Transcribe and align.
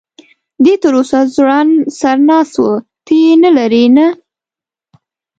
دی 0.63 0.73
تراوسه 0.83 1.19
ځوړند 1.33 1.73
سر 1.99 2.17
ناست 2.29 2.55
و، 2.63 2.67
ته 3.05 3.13
یې 3.21 3.33
نه 3.43 3.49
لرې؟ 3.57 3.85
نه. 3.95 4.07